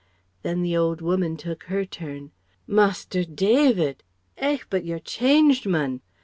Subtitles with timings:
[0.41, 2.31] Then the old woman took her turn:
[2.65, 4.01] "Master David!
[4.35, 6.01] Eh, but you're changed, mun!"